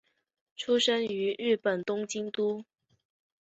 [0.55, 2.65] 出身于日本东京都。